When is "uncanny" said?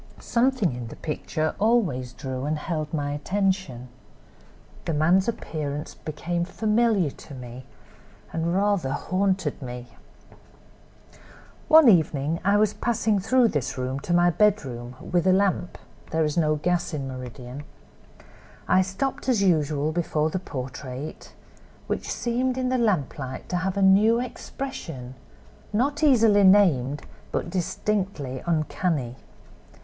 28.47-29.17